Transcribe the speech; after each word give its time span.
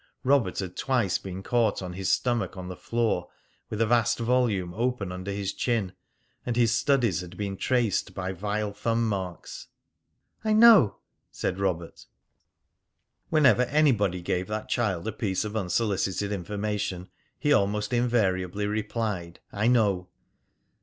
Robert 0.23 0.57
had 0.57 0.75
twice 0.75 1.19
been 1.19 1.43
caught 1.43 1.83
on 1.83 1.93
his 1.93 2.11
stomach 2.11 2.57
on 2.57 2.69
the 2.69 2.75
floor 2.75 3.29
with 3.69 3.79
a 3.81 3.85
vast 3.85 4.17
volume 4.17 4.73
open 4.73 5.11
under 5.11 5.29
his 5.29 5.53
chin, 5.53 5.93
and 6.43 6.55
his 6.55 6.75
studies 6.75 7.21
had 7.21 7.37
been 7.37 7.55
traced 7.55 8.15
by 8.15 8.31
vile 8.31 8.73
thumb 8.73 9.07
marks. 9.07 9.67
"I 10.43 10.53
know," 10.53 10.95
said 11.31 11.59
Robert. 11.59 12.07
Whenever 13.29 13.61
anybody 13.61 14.23
gave 14.23 14.47
that 14.47 14.69
child 14.69 15.07
a 15.07 15.11
piece 15.11 15.45
of 15.45 15.55
unsolicited 15.55 16.31
information, 16.31 17.07
he 17.37 17.53
almost 17.53 17.93
invariably 17.93 18.65
replied, 18.65 19.39
"I 19.51 19.67
know." 19.67 20.07